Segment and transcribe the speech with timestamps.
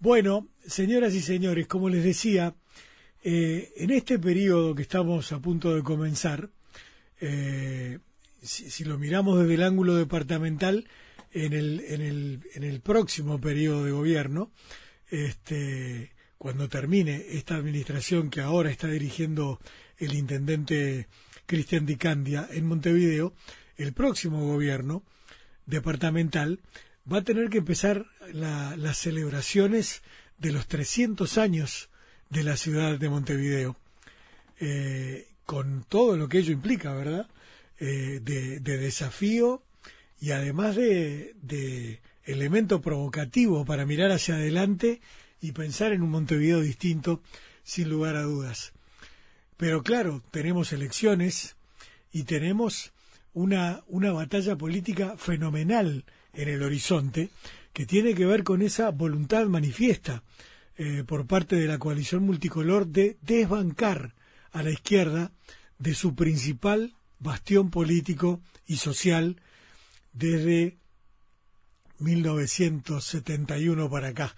[0.00, 2.54] Bueno, señoras y señores, como les decía,
[3.22, 6.48] eh, en este periodo que estamos a punto de comenzar,
[7.20, 7.98] eh,
[8.40, 10.88] si, lo miramos desde el ángulo departamental,
[11.32, 11.84] en el,
[12.54, 14.50] en el, próximo periodo de gobierno,
[15.10, 19.60] este, cuando termine esta administración que ahora está dirigiendo
[19.98, 21.08] el intendente
[21.44, 23.34] Cristian Di Candia en Montevideo,
[23.76, 25.04] el próximo gobierno
[25.66, 26.58] departamental
[27.10, 30.02] va a tener que empezar las celebraciones
[30.38, 31.90] de los 300 años
[32.30, 33.76] de la ciudad de Montevideo,
[34.60, 37.28] eh, con todo lo que ello implica, ¿verdad?
[37.78, 39.62] Eh, de, desafío
[40.20, 45.00] y además de, de elemento provocativo para mirar hacia adelante
[45.40, 47.22] y pensar en un Montevideo distinto,
[47.62, 48.72] sin lugar a dudas.
[49.56, 51.56] Pero claro, tenemos elecciones
[52.12, 52.92] y tenemos
[53.32, 57.30] una, una batalla política fenomenal en el horizonte
[57.72, 60.22] que tiene que ver con esa voluntad manifiesta
[60.76, 64.14] eh, por parte de la coalición multicolor de desbancar
[64.52, 65.32] a la izquierda
[65.78, 69.40] de su principal bastión político y social
[70.12, 70.78] desde
[71.98, 74.34] 1971 para acá,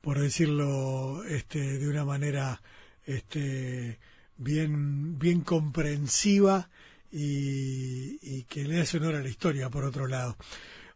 [0.00, 2.60] por decirlo este, de una manera
[3.06, 3.98] este,
[4.36, 6.68] bien, bien comprensiva
[7.12, 10.36] y, y que le hace honor a la historia, por otro lado.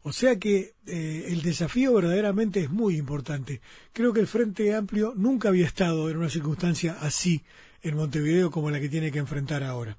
[0.02, 3.60] O sea que eh, el desafío verdaderamente es muy importante.
[3.92, 7.42] Creo que el Frente Amplio nunca había estado en una circunstancia así
[7.82, 9.96] en Montevideo como la que tiene que enfrentar ahora.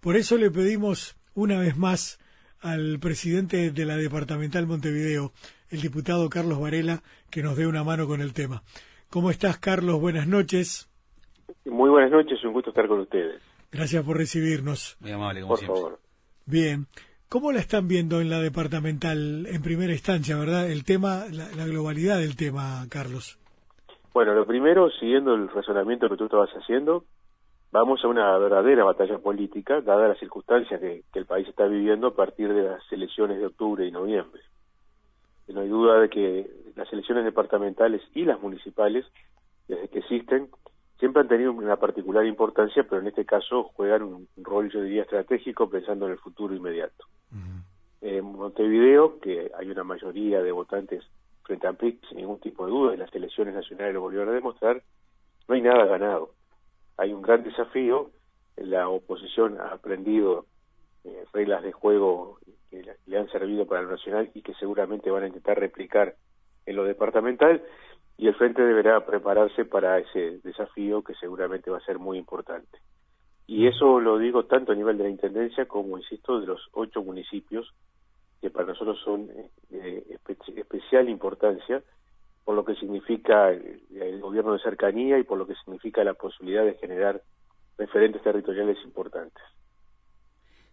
[0.00, 2.18] Por eso le pedimos una vez más
[2.60, 5.32] al presidente de la Departamental Montevideo,
[5.70, 8.62] el diputado Carlos Varela, que nos dé una mano con el tema.
[9.08, 10.00] ¿Cómo estás, Carlos?
[10.00, 10.88] Buenas noches.
[11.64, 13.42] Muy buenas noches, un gusto estar con ustedes.
[13.72, 14.96] Gracias por recibirnos.
[15.00, 16.00] Muy amable, como por favor.
[16.46, 16.86] Bien.
[17.30, 20.68] ¿Cómo la están viendo en la departamental en primera instancia, verdad?
[20.68, 23.38] El tema, la, globalidad del tema, Carlos.
[24.12, 27.04] Bueno, lo primero, siguiendo el razonamiento que tú estabas haciendo,
[27.70, 32.16] vamos a una verdadera batalla política, dadas las circunstancias que, el país está viviendo a
[32.16, 34.42] partir de las elecciones de octubre y noviembre.
[35.46, 39.06] no hay duda de que las elecciones departamentales y las municipales,
[39.68, 40.48] desde que existen,
[40.98, 45.02] siempre han tenido una particular importancia, pero en este caso juegan un, rol, yo diría,
[45.02, 47.04] estratégico pensando en el futuro inmediato.
[48.00, 51.04] En Montevideo, que hay una mayoría de votantes
[51.42, 54.32] frente a PIC, sin ningún tipo de duda, en las elecciones nacionales lo volvieron a
[54.32, 54.82] demostrar,
[55.48, 56.30] no hay nada ganado.
[56.96, 58.10] Hay un gran desafío,
[58.56, 60.46] la oposición ha aprendido
[61.04, 62.38] eh, reglas de juego
[62.70, 66.14] que le han servido para lo nacional y que seguramente van a intentar replicar
[66.66, 67.62] en lo departamental,
[68.16, 72.78] y el Frente deberá prepararse para ese desafío que seguramente va a ser muy importante.
[73.46, 77.02] Y eso lo digo tanto a nivel de la Intendencia como, insisto, de los ocho
[77.02, 77.74] municipios
[78.40, 79.28] que para nosotros son
[79.70, 80.04] de
[80.56, 81.82] especial importancia
[82.44, 86.64] por lo que significa el, gobierno de cercanía y por lo que significa la posibilidad
[86.64, 87.22] de generar
[87.78, 89.42] referentes territoriales importantes.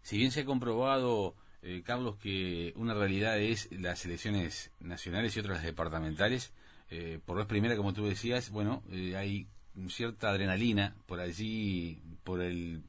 [0.02, 5.40] Si bien se ha comprobado, eh, Carlos, que una realidad es las elecciones nacionales y
[5.40, 6.54] otras departamentales,
[6.90, 9.48] eh, por vez primera, como tú decías, bueno, eh, hay
[9.88, 12.82] cierta adrenalina por allí, por el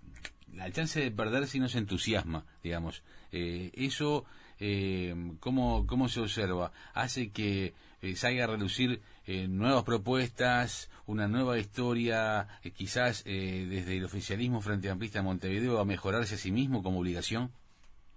[0.55, 3.03] la chance de perder si no se entusiasma, digamos.
[3.33, 4.25] Eh, eso,
[4.61, 6.73] eh, ¿cómo, ¿cómo se observa?
[6.95, 7.75] Hace que
[8.15, 9.01] salga a relucir
[9.49, 12.47] nuevas propuestas, una nueva historia,
[12.77, 17.01] quizás desde el oficialismo frente a Amplista de Montevideo a mejorarse a sí mismo como
[17.01, 17.51] obligación.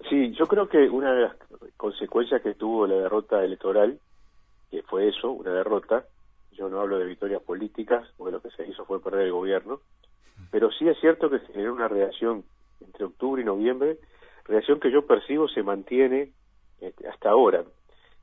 [0.07, 1.35] Sí, yo creo que una de las
[1.77, 3.99] consecuencias que tuvo la derrota electoral
[4.71, 6.05] que fue eso, una derrota.
[6.53, 9.81] Yo no hablo de victorias políticas, porque lo que se hizo fue perder el gobierno,
[10.49, 12.43] pero sí es cierto que se generó una reacción
[12.79, 13.97] entre octubre y noviembre,
[14.45, 16.31] reacción que yo percibo se mantiene
[16.79, 17.63] este, hasta ahora.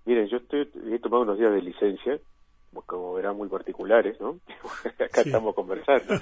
[0.04, 2.18] Miren, yo estoy, he tomado unos días de licencia,
[2.86, 4.38] como verán muy particulares, ¿no?
[4.98, 6.14] Acá estamos conversando.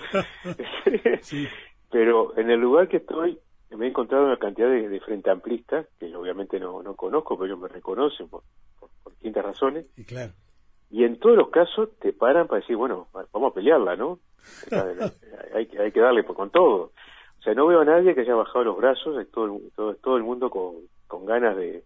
[1.91, 3.39] Pero en el lugar que estoy,
[3.71, 7.47] me he encontrado una cantidad de, frente amplistas, que yo obviamente no, no conozco, pero
[7.47, 8.43] ellos me reconocen por,
[8.78, 9.87] por distintas razones.
[9.97, 10.33] Y claro.
[10.91, 14.21] Y en todos los casos te paran para decir, bueno, vamos a pelearla, ¿no?
[15.54, 16.92] hay, hay que darle con todo.
[17.47, 20.16] O sea, no veo a nadie que haya bajado los brazos, es todo, todo, todo
[20.16, 20.75] el mundo con,
[21.07, 21.84] con ganas de,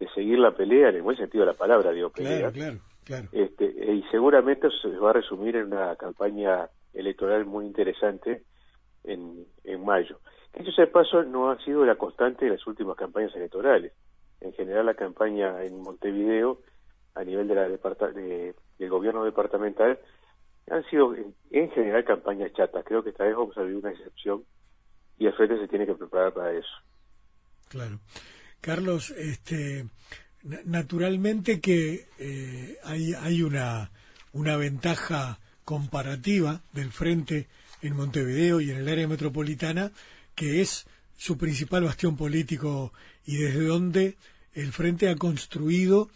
[0.00, 2.50] de seguir la pelea, en el buen sentido de la palabra, digo, pelea.
[2.50, 3.28] Claro, claro, claro.
[3.32, 8.44] Este, y seguramente eso se va a resumir en una campaña electoral muy interesante
[9.04, 10.18] en, en mayo.
[10.58, 13.92] Dicho sea paso, no ha sido la constante de las últimas campañas electorales
[14.40, 16.60] en general la campaña en Montevideo
[17.14, 19.98] a nivel de la de, del gobierno departamental
[20.70, 21.14] han sido
[21.50, 22.84] en, general campañas chatas.
[22.84, 24.44] Creo que esta vez vamos a vivir una excepción
[25.18, 26.68] y el frente se tiene que preparar para eso.
[27.68, 28.00] Claro.
[28.60, 29.86] Carlos, este,
[30.64, 33.90] naturalmente que eh, hay, hay una,
[34.32, 37.48] una ventaja comparativa del frente
[37.82, 39.92] en Montevideo y en el área metropolitana,
[40.34, 40.86] que es
[41.16, 42.92] su principal bastión político
[43.24, 44.16] y desde donde
[44.54, 46.08] el frente ha construido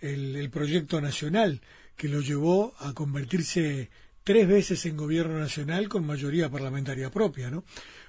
[0.00, 1.60] el, proyecto nacional
[1.96, 3.90] que lo llevó a convertirse
[4.22, 7.64] tres veces en gobierno nacional con mayoría parlamentaria propia, ¿no?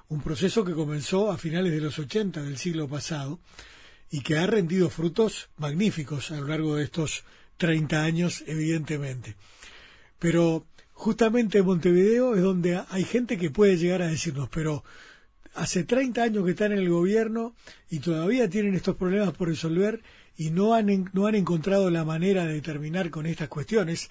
[0.10, 3.40] Un proceso que comenzó a finales de los 80 del siglo pasado
[4.10, 7.26] y que ha rendido frutos magníficos a lo largo de estos
[7.58, 9.36] 30 años, evidentemente.
[10.20, 14.84] Pero justamente en Montevideo es donde hay gente que puede llegar a decirnos, pero
[15.54, 17.56] hace 30 años que están en el gobierno
[17.90, 20.02] y todavía tienen estos problemas por resolver
[20.38, 24.10] y no han, no han encontrado la manera de terminar con estas cuestiones.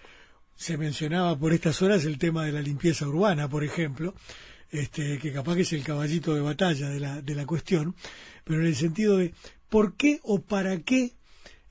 [0.57, 4.15] Se mencionaba por estas horas el tema de la limpieza urbana, por ejemplo,
[4.71, 7.95] este, que capaz que es el caballito de batalla de la, de la cuestión,
[8.45, 9.33] pero en el sentido de
[9.69, 11.13] por qué o para qué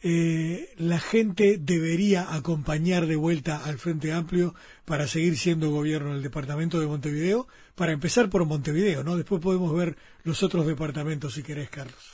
[0.03, 4.53] eh, la gente debería acompañar de vuelta al Frente Amplio
[4.85, 9.15] para seguir siendo gobierno del departamento de Montevideo, para empezar por Montevideo, ¿no?
[9.15, 12.13] Después podemos ver los otros departamentos si querés, Carlos.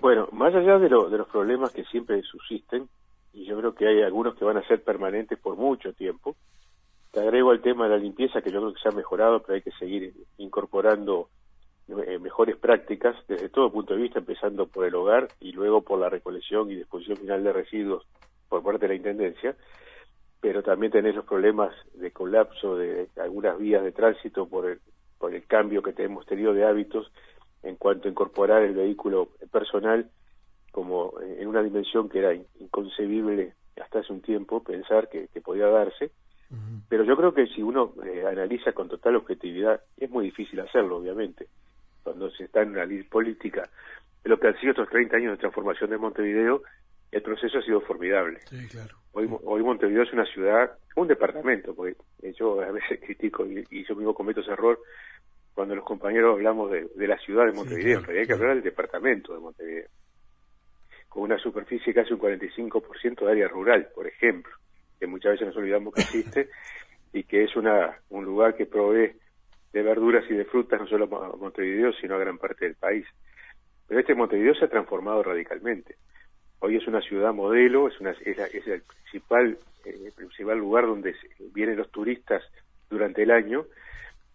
[0.00, 2.88] Bueno, más allá de, de los problemas que siempre subsisten,
[3.32, 6.36] y yo creo que hay algunos que van a ser permanentes por mucho tiempo,
[7.14, 9.54] te agrego al tema de la limpieza, que yo creo que se ha mejorado, pero
[9.54, 11.30] hay que seguir incorporando
[11.88, 16.00] eh, mejores prácticas desde todo punto de vista, empezando por el hogar y luego por
[16.00, 18.04] la recolección y disposición final de residuos
[18.48, 19.56] por parte de la Intendencia,
[20.40, 24.80] pero también tenés los problemas de colapso de algunas vías de tránsito por el,
[25.18, 27.10] por el cambio que hemos tenido de hábitos
[27.62, 30.10] en cuanto a incorporar el vehículo personal
[30.72, 36.10] como en una dimensión que era inconcebible hasta hace un tiempo pensar que, podía darse.
[36.88, 40.98] Pero yo creo que si uno eh, analiza con total objetividad, es muy difícil hacerlo,
[40.98, 41.48] obviamente.
[42.02, 43.68] Cuando se está en una ley política,
[44.24, 46.62] lo que han sido estos 30 años de transformación de Montevideo,
[47.10, 48.40] el proceso ha sido formidable.
[49.12, 51.96] hoy, hoy Montevideo es una ciudad, un departamento, porque
[52.38, 54.80] yo a veces critico y, yo mismo cometo ese error
[55.54, 58.64] cuando los compañeros hablamos de, la ciudad de Montevideo, en realidad hay que hablar del
[58.64, 59.88] departamento de Montevideo,
[61.08, 64.52] con una superficie casi un 45% de área rural, por ejemplo,
[65.04, 66.48] que muchas veces nos olvidamos que existe
[67.12, 69.12] y que es una, un lugar que provee
[69.70, 73.04] de verduras y de frutas, no solo a Montevideo, sino a gran parte del país.
[73.86, 75.96] Pero este Montevideo se ha transformado radicalmente.
[76.60, 81.14] Hoy es una ciudad modelo, es, una, es, el principal, eh, principal lugar donde
[81.52, 82.42] vienen los turistas
[82.88, 83.66] durante el año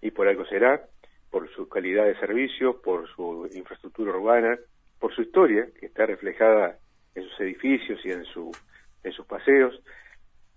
[0.02, 0.84] y por algo será,
[1.32, 4.60] por su calidad de servicio, por su infraestructura urbana,
[5.00, 6.78] por su historia, que está reflejada
[7.16, 8.52] en sus edificios y en, su,
[9.04, 9.82] en sus paseos,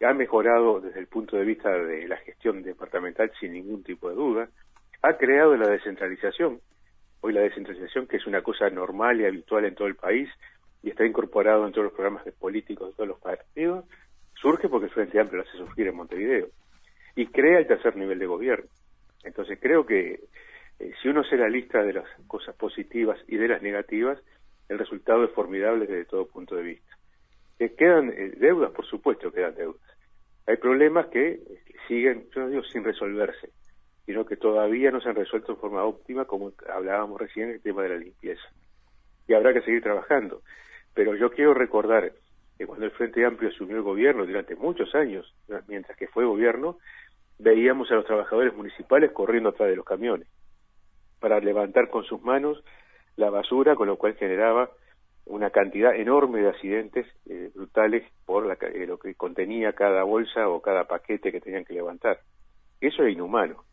[0.04, 4.14] ha mejorado desde el punto de vista de la gestión departamental sin ningún tipo de
[4.14, 4.48] duda,
[5.02, 6.60] ha creado la descentralización.
[7.20, 10.28] Hoy la descentralización, que es una cosa normal y habitual en todo el país
[10.82, 13.84] y está incorporado en todos los programas políticos de todos los partidos,
[14.34, 16.48] surge porque el Frente Amplio lo hace surgir en Montevideo
[17.14, 18.68] y crea el tercer nivel de gobierno.
[19.22, 20.20] Entonces creo que
[20.78, 24.18] eh, si uno se la lista de las cosas positivas y de las negativas,
[24.68, 26.96] el resultado es formidable desde todo punto de vista.
[27.58, 28.72] Eh, ¿Quedan eh, deudas?
[28.72, 29.91] Por supuesto quedan deudas.
[30.46, 31.40] Hay problemas que
[31.88, 33.50] siguen, yo digo, sin resolverse
[34.06, 37.82] sino que todavía no se han resuelto en forma óptima, como hablábamos recién, el tema
[37.82, 38.42] de la limpieza.
[39.28, 40.42] Y habrá que seguir trabajando.
[40.94, 42.12] Pero yo quiero recordar
[42.58, 45.32] que cuando el Frente Amplio asumió el gobierno durante muchos años,
[45.68, 46.78] mientras que fue gobierno,
[47.38, 50.28] veíamos a los trabajadores municipales corriendo atrás de los camiones
[51.20, 52.62] para levantar con sus manos
[53.16, 54.70] la basura, con lo cual generaba
[55.26, 60.60] una cantidad enorme de accidentes eh, brutales por eh, lo que contenía cada bolsa o
[60.60, 62.20] cada paquete que tenían que levantar.
[62.80, 63.64] Eso es inhumano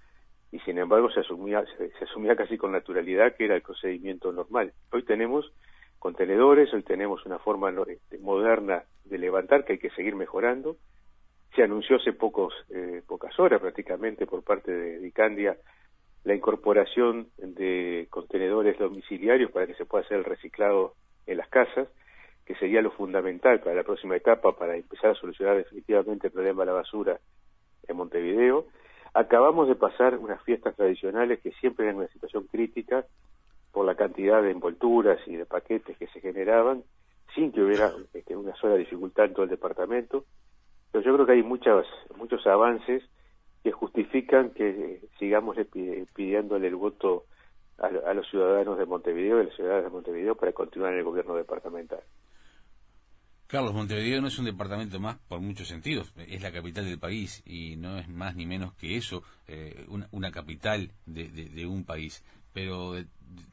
[0.51, 4.73] y sin embargo se asumía, se, asumía casi con naturalidad que era el procedimiento normal.
[4.91, 5.51] Hoy tenemos
[5.99, 10.77] contenedores, hoy tenemos una forma este, moderna de levantar que hay que seguir mejorando.
[11.55, 15.57] Se anunció hace pocos, eh, pocas horas prácticamente por parte de Dicandia
[16.23, 20.95] la incorporación de contenedores domiciliarios para que se pueda hacer el reciclado
[21.29, 21.87] en las casas,
[22.45, 26.63] que sería lo fundamental para la próxima etapa para empezar a solucionar definitivamente el problema
[26.63, 27.19] de la basura
[27.87, 28.65] en Montevideo
[29.13, 33.05] Acabamos de pasar unas fiestas tradicionales que siempre eran una situación crítica
[33.71, 36.83] por la cantidad de envolturas y de paquetes que se generaban,
[37.33, 40.25] sin que hubiera este, una sola dificultad en todo el departamento.
[40.91, 41.85] Pero yo creo que hay muchas,
[42.17, 43.03] muchos avances
[43.63, 45.57] que justifican que sigamos
[46.13, 47.25] pidiéndole el voto
[47.81, 50.99] a, a los ciudadanos de Montevideo y a las ciudadanas de Montevideo para continuar en
[50.99, 52.01] el gobierno departamental.
[53.49, 57.41] Carlos, Montevideo no es un departamento más por muchos sentidos, es la capital del país
[57.47, 62.23] y no es más ni menos que eso, eh, una, capital de, un país.
[62.53, 62.95] Pero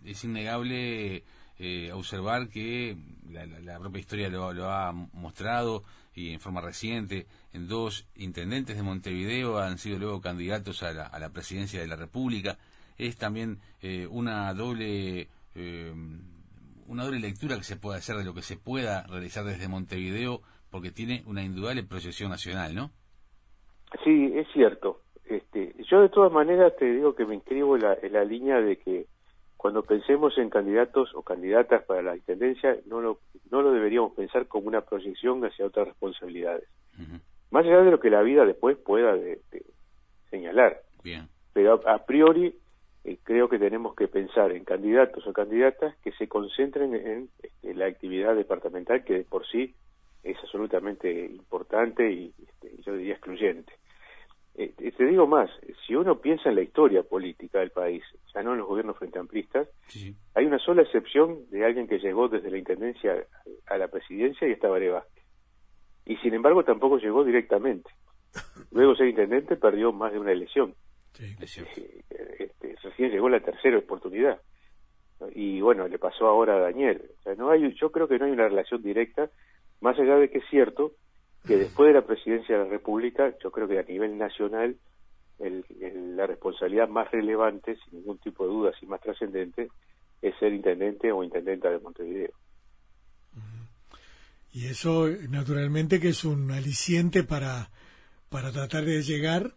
[0.04, 1.24] es innegable
[1.58, 2.94] eh, observar que
[3.30, 5.82] la, propia historia lo, ha mostrado,
[6.14, 11.06] y en forma reciente, en dos intendentes de Montevideo han sido luego candidatos a la,
[11.06, 12.58] a la presidencia de la República.
[12.98, 15.92] Es también eh, una doble eh,
[16.88, 20.40] una doble lectura que se puede hacer de lo que se pueda realizar desde Montevideo,
[20.70, 22.90] porque tiene una indudable proyección nacional, ¿no?
[24.04, 25.02] Sí, es cierto.
[25.24, 28.60] Este, yo de todas maneras te digo que me inscribo en la, en la línea
[28.60, 29.06] de que
[29.56, 33.18] cuando pensemos en candidatos o candidatas para la intendencia, no lo,
[33.50, 36.68] no lo deberíamos pensar como una proyección hacia otras responsabilidades.
[37.50, 39.40] Más allá de lo que la vida después pueda de,
[40.30, 40.82] señalar.
[41.02, 41.28] Bien.
[41.52, 42.54] Pero a, priori
[43.06, 47.72] eh, creo que tenemos que pensar en candidatos o candidatas que se concentren en, este,
[47.72, 49.76] la actividad departamental que de por sí
[50.24, 53.72] es absolutamente importante y este, yo diría excluyente.
[54.56, 55.48] Eh, te digo más,
[55.86, 58.02] si uno piensa en la historia política del país,
[58.34, 59.68] ya no en los gobiernos frente amplistas,
[60.34, 63.24] hay una sola excepción de alguien que llegó desde la intendencia
[63.66, 65.04] a la presidencia y estaba Eva.
[66.06, 67.88] Y sin embargo tampoco llegó directamente.
[68.72, 70.74] Luego ser intendente perdió más de una elección.
[71.20, 72.04] Eh,
[72.38, 74.40] este, recién llegó la tercera oportunidad.
[75.34, 77.02] Y bueno, le pasó ahora a Daniel.
[77.38, 79.30] no hay, yo creo que no hay una relación directa,
[79.80, 80.92] más allá de que es cierto
[81.46, 84.76] que después de la presidencia de la República, yo creo que a nivel nacional,
[85.38, 89.68] la responsabilidad más relevante, sin ningún tipo de dudas y más trascendente,
[90.20, 92.32] es ser intendente o intendenta de Montevideo.
[94.52, 97.70] Y eso, naturalmente, que es un aliciente para,
[98.28, 99.54] para tratar de llegar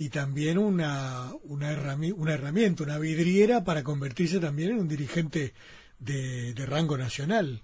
[0.00, 1.76] y también una, una,
[2.16, 5.52] una herramienta, una vidriera para convertirse también en un dirigente
[5.98, 7.60] de, de rango nacional,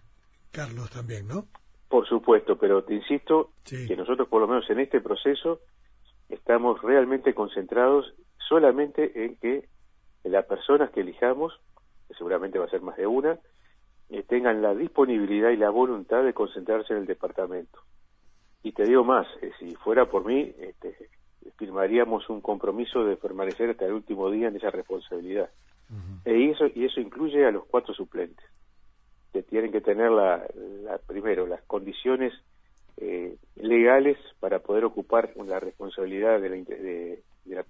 [0.53, 1.47] Carlos, también, ¿no?
[1.89, 5.61] Por supuesto, pero te insisto que nosotros por lo menos en este proceso
[6.29, 8.13] estamos realmente concentrados
[8.47, 9.67] solamente en que
[10.25, 11.59] las personas que elijamos,
[12.07, 13.39] que seguramente va a ser más de una,
[14.11, 17.81] eh, tengan la disponibilidad y la voluntad de concentrarse en el departamento.
[18.63, 21.09] Y te digo más, eh, si fuera por mí, este,
[21.57, 25.51] firmaríamos un compromiso de permanecer hasta el último día en esa responsabilidad.
[26.25, 28.45] e eso, y eso incluye a los cuatro suplentes
[29.33, 30.47] que tienen que tener la,
[31.07, 32.33] primero las condiciones
[32.97, 37.65] eh, legales para poder ocupar la responsabilidad de, la,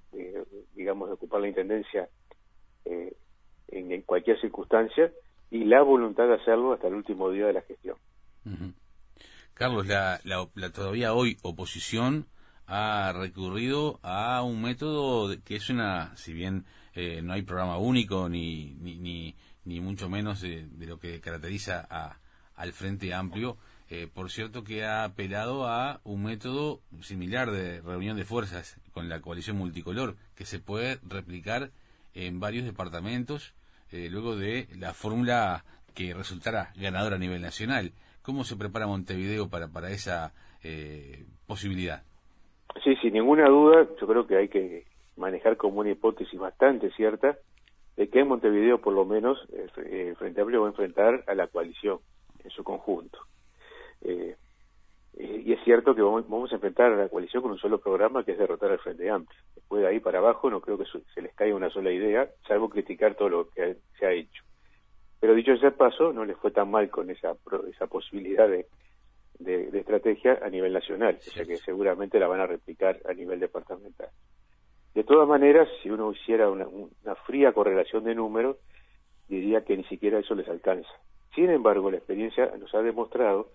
[0.76, 2.08] digamos de ocupar la intendencia
[2.84, 3.16] eh,
[3.66, 5.10] en, cualquier circunstancia
[5.50, 7.96] y la voluntad de hacerlo hasta el último día de la gestión.
[9.54, 12.26] Carlos, la, la, todavía hoy oposición
[12.66, 18.28] ha recurrido a un método que es una, si bien eh, no hay programa único
[18.28, 19.34] ni, ni
[19.66, 22.18] ni mucho menos de, lo que caracteriza a,
[22.54, 23.58] al Frente Amplio.
[23.88, 29.08] Eh, por cierto que ha apelado a un método similar de reunión de fuerzas con
[29.08, 31.70] la coalición multicolor, que se puede replicar
[32.14, 33.52] en varios departamentos
[33.92, 37.92] eh, luego de la fórmula que resultará ganadora a nivel nacional.
[38.22, 40.32] ¿Cómo se prepara Montevideo para, para esa
[40.62, 42.02] eh, posibilidad?
[42.84, 44.84] Sí, sin ninguna duda, yo creo que hay que
[45.16, 47.36] manejar como una hipótesis bastante cierta
[47.96, 51.46] de que en Montevideo por lo menos eh, Frente Amplio va a enfrentar a la
[51.46, 51.98] coalición
[52.44, 53.18] en su conjunto.
[54.02, 54.36] Eh,
[55.18, 58.24] eh, y es cierto que vamos, a enfrentar a la coalición con un solo programa
[58.24, 59.40] que es derrotar al Frente Amplio.
[59.54, 62.68] Después de ahí para abajo no creo que se les caiga una sola idea, salvo
[62.68, 64.44] criticar todo lo que se ha hecho.
[65.18, 67.34] Pero dicho ese paso, no les fue tan mal con esa,
[67.70, 68.66] esa posibilidad de,
[69.38, 73.40] de, estrategia a nivel nacional, o sea que seguramente la van a replicar a nivel
[73.40, 74.08] departamental.
[74.94, 76.66] De todas maneras, si uno hiciera una,
[77.26, 78.56] fría correlación de números,
[79.28, 80.88] diría que ni siquiera eso les alcanza.
[81.34, 83.50] Sin embargo, la experiencia nos ha demostrado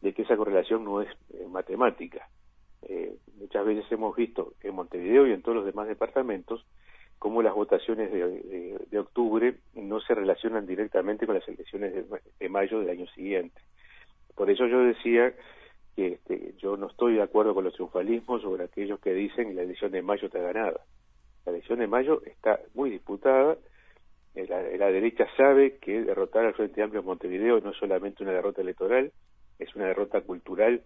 [0.00, 2.28] de que esa correlación no es eh, matemática.
[2.82, 6.64] Eh, muchas veces hemos visto en Montevideo y en todos los demás departamentos
[7.18, 11.92] cómo las votaciones de, octubre no se relacionan directamente con las elecciones
[12.38, 13.60] de mayo del año siguiente.
[14.38, 15.34] Por eso yo decía
[15.96, 19.54] que este, yo no estoy de acuerdo con los triunfalismos sobre aquellos que dicen que
[19.54, 20.80] la elección de mayo está ganada.
[21.44, 23.58] La elección de mayo está muy disputada.
[24.36, 28.30] Eh, la, derecha sabe que derrotar al Frente Amplio en Montevideo no es solamente una
[28.30, 29.10] derrota electoral,
[29.58, 30.82] es una derrota cultural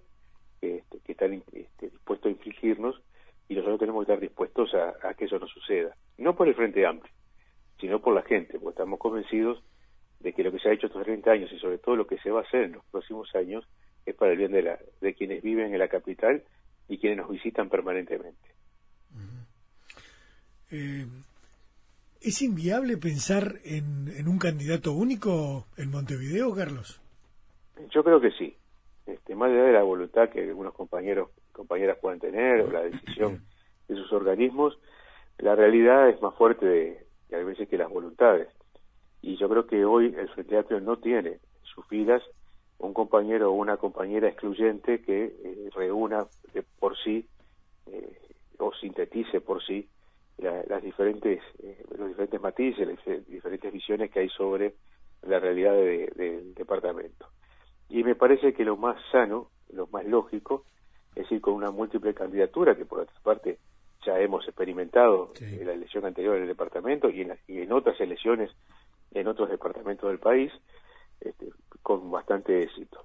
[0.63, 3.03] este, que están este, dispuestos a infligirnos
[3.51, 5.95] y nosotros tenemos que estar dispuestos a, a, que eso no suceda.
[6.17, 7.13] No por el Frente Amplio,
[7.79, 9.63] sino por la gente, porque estamos convencidos
[10.23, 12.19] de que lo que se ha hecho estos 30 años y sobre todo lo que
[12.19, 13.65] se va a hacer en los próximos años
[14.07, 16.43] es para el bien de, la, de quienes viven en la capital
[16.89, 18.39] y quienes nos visitan permanentemente.
[20.71, 21.07] Eh,
[22.21, 27.01] ¿Es inviable pensar en, en, un candidato único en Montevideo, Carlos?
[27.91, 28.57] Yo creo que sí.
[29.07, 33.43] Este, más allá de la voluntad que algunos compañeros compañeras puedan tener o la decisión
[33.89, 34.79] de sus organismos,
[35.39, 38.49] la realidad es más fuerte de, a veces que las voluntades.
[39.23, 42.23] Y yo creo que hoy el Frente Amplio no tiene sus filas
[42.79, 46.27] un compañero o una compañera excluyente que eh, reúna
[46.81, 47.25] por sí
[47.87, 48.19] eh,
[48.59, 49.89] o sintetice por sí
[50.39, 54.75] las diferentes eh, los diferentes matices, las diferentes visiones que hay sobre
[55.23, 57.29] la realidad del departamento.
[57.89, 60.65] Y me parece que lo más sano, lo más lógico,
[61.15, 63.59] es ir con una múltiple candidatura, que por otra parte
[64.05, 68.51] ya hemos experimentado en la elección anterior del departamento y en, y en otras elecciones
[69.15, 70.53] en otros departamentos del país,
[71.21, 71.51] este,
[71.83, 73.05] con bastante éxito.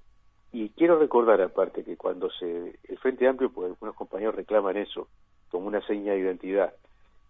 [0.52, 5.08] Y quiero recordar aparte que cuando se el Frente Amplio, pues algunos compañeros reclaman eso
[5.50, 6.74] como una seña de identidad,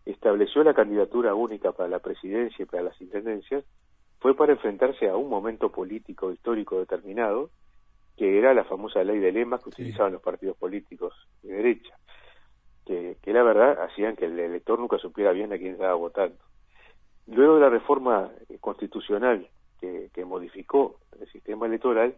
[0.04, 3.64] estableció la candidatura única para la presidencia y para las intendencias,
[4.20, 7.50] fue para enfrentarse a un momento político histórico determinado,
[8.16, 11.96] que era la famosa ley de lemas que utilizaban los partidos políticos de derecha,
[12.84, 16.47] que, que la verdad hacían que el elector nunca supiera bien a quién estaba votando.
[17.30, 18.30] Luego de la reforma
[18.60, 19.46] constitucional
[19.80, 22.14] que, modificó el sistema electoral,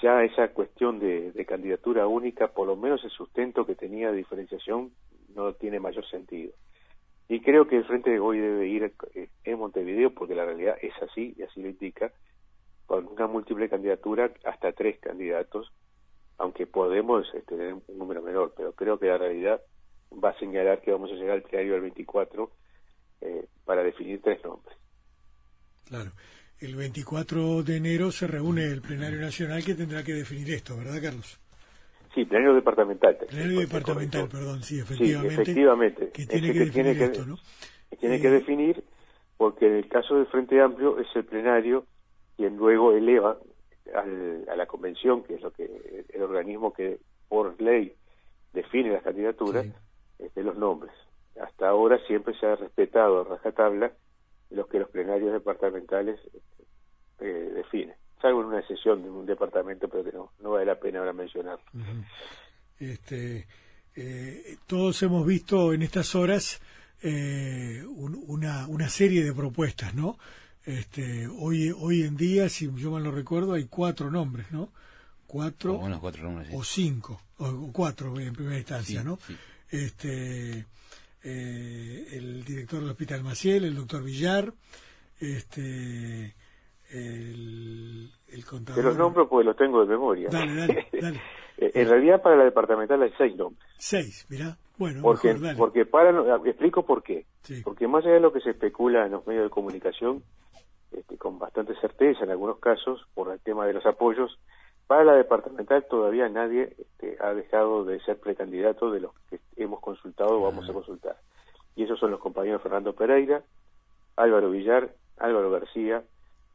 [0.00, 4.92] ya esa cuestión de, candidatura única, por lo menos el sustento que tenía de diferenciación,
[5.34, 6.52] no tiene mayor sentido.
[7.28, 10.76] Y creo que el Frente de hoy debe ir eh, en Montevideo, porque la realidad
[10.80, 12.12] es así, y así lo indica,
[12.86, 15.70] con una múltiple candidatura, hasta tres candidatos,
[16.38, 19.60] aunque podemos este, tener un número menor, pero creo que la realidad
[20.12, 22.50] va a señalar que vamos a llegar al plenario del 24
[23.20, 24.76] eh, para definir tres nombres.
[25.84, 26.10] Claro
[26.60, 31.00] el 24 de enero se reúne el plenario nacional que tendrá que definir esto, ¿verdad,
[31.00, 31.38] Carlos?
[32.14, 33.16] Sí, plenario departamental.
[33.28, 35.34] Plenario departamental, perdón, sí, efectivamente.
[35.36, 36.10] Sí, efectivamente.
[36.10, 37.38] Que tiene que, definir esto, ¿no?
[38.00, 38.82] tiene que eh, definir,
[39.36, 41.84] porque en el caso del Frente Amplio es el plenario
[42.36, 43.38] quien luego eleva
[43.94, 46.98] a la convención, que es lo que el organismo que
[47.28, 47.94] por ley
[48.52, 49.66] define las candidaturas,
[50.34, 50.92] de los nombres.
[51.40, 53.92] Hasta ahora siempre se ha respetado a rajatabla
[54.50, 56.18] los que los plenarios departamentales
[57.20, 57.94] eh, definen.
[58.20, 61.12] Salvo en una sesión de un departamento, pero que no, no vale la pena ahora
[61.12, 61.58] mencionar.
[62.78, 63.46] este,
[63.94, 66.60] eh, todos hemos visto en estas horas
[67.02, 70.18] eh, una, una serie de propuestas, ¿no?
[70.64, 74.70] Este, hoy, hoy en día, si yo mal no recuerdo, hay cuatro nombres, ¿no?
[75.26, 79.18] Cuatro, o, cuatro nombres, o cinco, o, cuatro en primera instancia, ¿no?
[79.70, 80.64] Este,
[81.28, 84.52] eh, el director del Hospital Maciel, el doctor Villar,
[85.20, 86.34] este,
[86.90, 88.82] el, el contador.
[88.82, 90.28] Te los nombro porque los tengo de memoria.
[90.30, 91.20] Dale, dale, dale.
[91.58, 93.68] en realidad para la departamental hay seis nombres.
[93.76, 94.56] Seis, mira.
[94.78, 96.10] Bueno, porque, porque para,
[96.46, 97.26] explico por qué.
[97.64, 100.22] Porque más allá de lo que se especula en los medios de comunicación,
[100.92, 104.38] este, con bastante certeza en algunos casos, por el tema de los apoyos,
[104.86, 109.80] para la departamental todavía nadie este, ha dejado de ser precandidato de los que hemos
[109.80, 111.16] consultado o vamos a consultar.
[111.76, 113.42] Y esos son los compañeros Fernando Pereira,
[114.16, 116.02] Álvaro Villar, Álvaro García,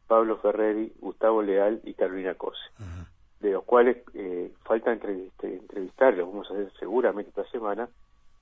[0.08, 2.60] Pablo Ferreri, Gustavo Leal y Carolina Cose,
[3.39, 7.89] de los cuales eh, falta entrevistar, entrevistarlos, vamos a hacer seguramente esta semana,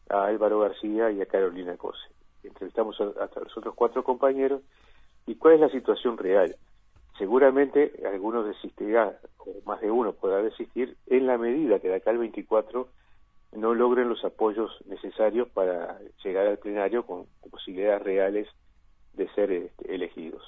[0.09, 2.01] a Álvaro García y a Carolina Cose.
[2.43, 4.61] Entrevistamos a, a los otros cuatro compañeros.
[5.27, 6.55] Y cuál es la situación real
[7.21, 12.09] seguramente algunos desistirán, o más de uno podrá desistir, en la medida que de acá
[12.09, 12.87] al 24
[13.53, 18.47] no logren los apoyos necesarios para llegar al plenario con posibilidades reales
[19.13, 20.41] de ser este, elegidos.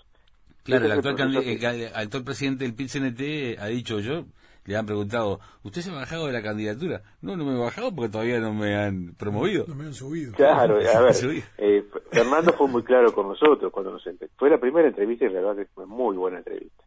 [0.64, 4.24] Claro, el actual, el actual, presidente del PIT-CNT ha dicho yo,
[4.66, 7.02] le han preguntado, ¿usted se ha bajado de la candidatura?
[7.22, 9.66] No, no me he bajado porque todavía no me han promovido.
[9.68, 10.32] No me han subido.
[10.34, 11.14] Claro, a ver,
[11.58, 15.42] eh, Fernando fue muy claro con nosotros cuando nos Fue la primera entrevista y la
[15.42, 16.84] verdad que fue muy buena entrevista.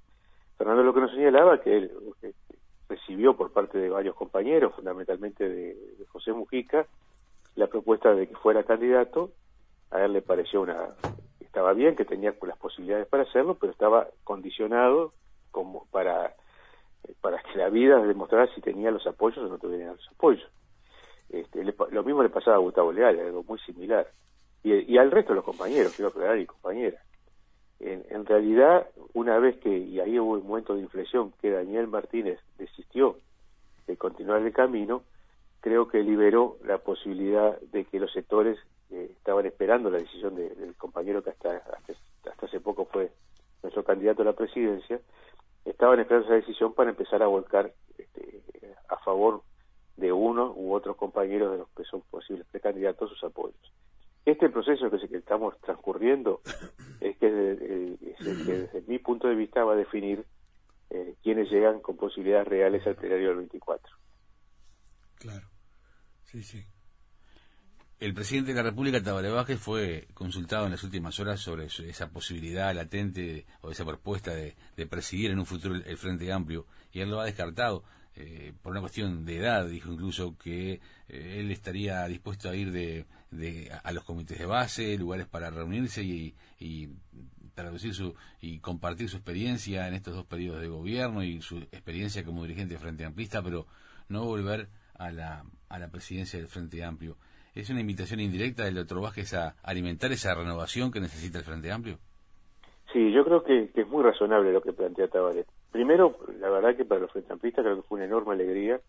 [0.56, 1.90] Fernando lo que nos señalaba que él
[2.88, 6.86] recibió por parte de varios compañeros, fundamentalmente de, José Mujica,
[7.54, 9.30] la propuesta de que fuera candidato.
[9.90, 10.94] A él le pareció una
[11.40, 15.12] estaba bien, que tenía las posibilidades para hacerlo, pero estaba condicionado
[15.50, 16.34] como para
[17.20, 20.50] para que la vida demostrara si tenía los apoyos o no tenía los apoyos.
[21.28, 24.06] Este, lo mismo le pasaba a Gustavo Leal, algo muy similar.
[24.62, 27.00] Y, al resto de los compañeros, quiero aclarar, y compañeras.
[27.78, 32.40] En, realidad, una vez que, y ahí hubo un momento de inflexión, que Daniel Martínez
[32.58, 33.18] desistió
[33.86, 35.02] de continuar el camino,
[35.60, 38.58] creo que liberó la posibilidad de que los sectores
[38.90, 43.10] eh, estaban esperando la decisión del compañero que hasta, hasta hace poco fue
[43.62, 45.00] nuestro candidato a la presidencia,
[45.64, 48.42] estaban esperando esa decisión para empezar a volcar este,
[48.88, 49.42] a favor
[49.96, 53.72] de uno u otros compañeros de los que son posibles precandidatos sus apoyos.
[54.26, 56.42] Este proceso que, que estamos transcurriendo
[57.00, 60.26] es que, desde mi punto de vista va a definir
[60.90, 63.96] eh, quiénes llegan con posibilidades reales al plenario del 24.
[65.20, 65.48] Claro,
[66.24, 66.62] sí, sí.
[67.98, 72.10] El presidente de la República, Tabaré Vázquez, fue consultado en las últimas horas sobre esa
[72.10, 74.54] posibilidad latente o esa propuesta de,
[74.86, 77.84] presidir en un futuro el, Frente Amplio y él lo ha descartado.
[78.16, 82.72] Eh, por una cuestión de edad, dijo incluso que eh, él estaría dispuesto a ir
[82.72, 83.04] de,
[83.84, 86.88] a los comités de base, lugares para reunirse y, y
[87.54, 92.24] traducir su y compartir su experiencia en estos dos periodos de gobierno y su experiencia
[92.24, 93.66] como dirigente Frente Amplista, pero
[94.08, 97.16] no volver a la, a la presidencia del Frente Amplio.
[97.54, 101.72] ¿Es una invitación indirecta del doctor Vázquez a alimentar esa renovación que necesita el Frente
[101.72, 101.98] Amplio?
[102.92, 105.46] Sí, yo creo que, es muy razonable lo que plantea Tavares.
[105.76, 108.80] Primero, la verdad que para los Frente Amplistas creo que fue una enorme alegría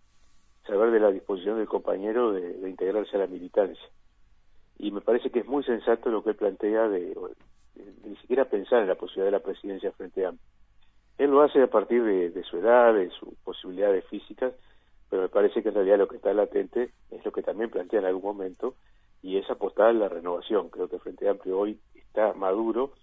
[0.65, 3.89] saber de la disposición del compañero de, integrarse a la militancia.
[4.78, 7.13] Y me parece que es muy sensato lo que él plantea de,
[8.06, 10.47] ni siquiera pensar en la posibilidad de la presidencia Frente Amplio.
[11.17, 14.54] Él lo hace a partir de, de su edad, de sus posibilidades físicas,
[15.10, 18.00] pero me parece que en realidad lo que está latente es lo que también plantea
[18.00, 18.76] en algún momento
[19.21, 20.69] y es apostar a la renovación.
[20.69, 22.93] Creo que Frente Amplio hoy está maduro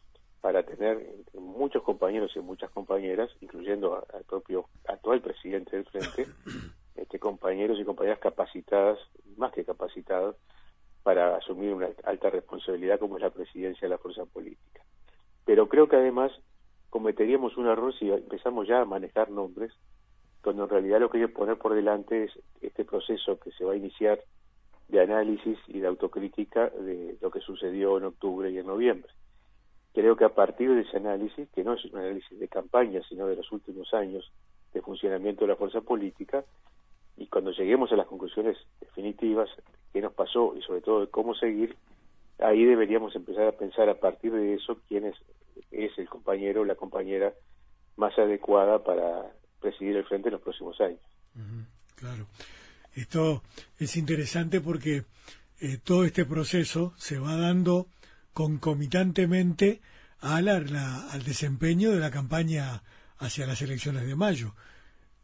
[0.45, 6.27] para tener muchos compañeros y muchas compañeras, incluyendo al propio actual presidente del Frente,
[6.97, 8.99] este, compañeros y compañeras capacitadas,
[9.39, 10.37] más que capacitadas,
[11.03, 14.83] para asumir una alta responsabilidad como es la presidencia de la fuerza política.
[15.47, 16.31] Pero creo que además
[16.91, 19.73] cometeríamos un error si empezamos ya a manejar nombres
[20.43, 23.65] cuando en realidad lo que hay que poner por delante es este proceso que se
[23.65, 24.23] va a iniciar
[24.89, 29.11] de análisis y de autocrítica de lo que sucedió en octubre y en noviembre.
[29.95, 33.27] Creo que a partir de ese análisis, que no es un análisis de campaña, sino
[33.27, 34.31] de los últimos años
[34.73, 36.45] de funcionamiento de la fuerza política,
[37.17, 39.49] y cuando lleguemos a las conclusiones definitivas,
[39.93, 41.77] qué nos pasó y sobre todo de cómo seguir,
[42.41, 45.17] ahí deberíamos empezar a pensar a partir de eso quién es,
[45.71, 47.33] el compañero o la compañera
[47.97, 49.31] más adecuada para
[49.61, 51.01] presidir el frente en los próximos años.
[51.95, 52.27] claro.
[52.95, 53.43] Esto
[53.79, 55.05] es interesante porque
[55.61, 57.87] eh, todo este proceso se va dando
[58.35, 59.81] concomitantemente
[60.21, 62.83] a al desempeño de la campaña
[63.19, 64.55] hacia las elecciones de mayo.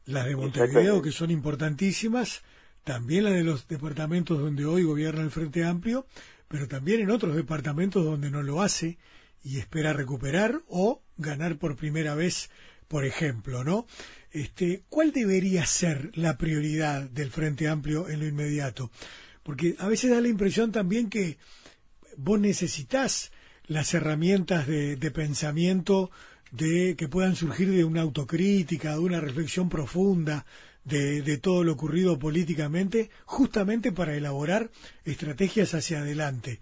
[0.07, 2.43] Las de Montevideo, que son importantísimas,
[2.85, 6.07] también las de los departamentos donde hoy gobierna el Frente Amplio,
[6.49, 8.99] pero también en otros departamentos donde no lo hace
[9.43, 12.51] y espera recuperar o ganar por primera vez,
[12.89, 13.87] por ejemplo, ¿no?
[14.33, 18.91] Este, ¿Cuál debería ser la prioridad del Frente Amplio en lo inmediato?
[19.43, 21.39] Porque a veces da la impresión también que
[22.23, 23.33] vos necesitas
[23.67, 26.11] las herramientas de, pensamiento
[26.51, 30.45] de que puedan surgir de una autocrítica, de una reflexión profunda
[30.85, 34.71] de, de, todo lo ocurrido políticamente, justamente para elaborar
[35.05, 36.59] estrategias hacia adelante.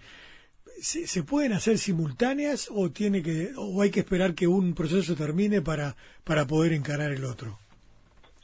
[0.80, 5.16] ¿Se, ¿Se, pueden hacer simultáneas o tiene que o hay que esperar que un proceso
[5.16, 7.58] termine para para poder encarar el otro?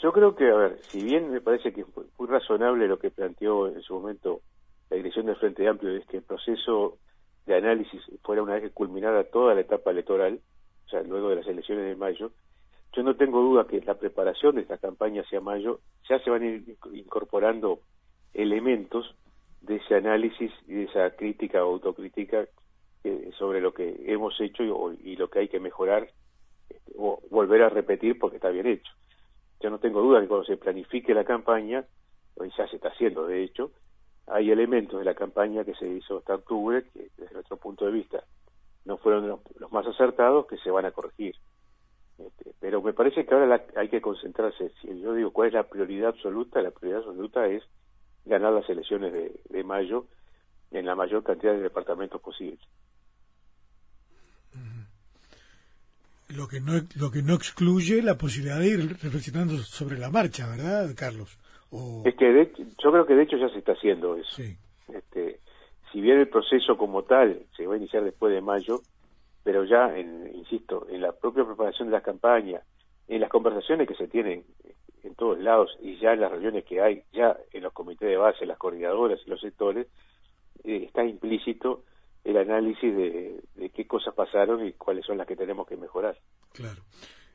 [0.02, 1.86] Yo creo que, a ver, si bien me parece que es
[2.18, 4.40] muy razonable lo que planteó en su momento
[4.90, 6.98] la dirección del Frente Amplio, es que el proceso
[7.46, 10.40] de análisis fuera una vez que culminara toda la etapa electoral,
[10.86, 12.30] o sea, luego de las elecciones de mayo,
[12.92, 16.42] yo no tengo duda que la preparación de esta campaña hacia mayo ya se van
[16.42, 17.80] a ir incorporando
[18.32, 19.14] elementos
[19.62, 22.46] de ese análisis y de esa crítica o autocrítica
[23.02, 24.62] eh, sobre lo que hemos hecho
[25.02, 26.08] y, lo que hay que mejorar
[26.68, 28.92] este, o volver a repetir porque está bien hecho.
[29.60, 31.84] Yo no tengo duda que cuando se planifique la campaña,
[32.36, 33.72] hoy ya se está haciendo de hecho,
[34.26, 37.92] hay elementos de la campaña que se hizo hasta octubre que desde nuestro punto de
[37.92, 38.24] vista
[38.84, 41.34] no fueron los, más acertados que se van a corregir.
[42.18, 45.64] Este, pero me parece que ahora hay que concentrarse, si yo digo cuál es la
[45.64, 47.62] prioridad absoluta, la prioridad absoluta es
[48.24, 50.06] ganar las elecciones de, mayo
[50.70, 52.60] en la mayor cantidad de departamentos posibles.
[56.28, 60.48] Lo que no lo que no excluye la posibilidad de ir reflexionando sobre la marcha,
[60.48, 61.38] ¿verdad, Carlos?
[62.04, 64.42] Es que yo creo que de hecho ya se está haciendo eso.
[64.88, 65.40] Este,
[65.92, 68.82] si bien el proceso como tal se va a iniciar después de mayo,
[69.42, 72.60] pero ya, en, insisto, en la propia preparación de la campaña,
[73.08, 74.44] en las conversaciones que se tienen
[75.02, 78.16] en todos lados y ya en las reuniones que hay, ya en los comités de
[78.16, 79.86] base, las coordinadoras y los sectores,
[80.64, 81.84] eh, está implícito
[82.24, 86.16] el análisis de, qué cosas pasaron y cuáles son las que tenemos que mejorar.
[86.52, 86.82] Claro.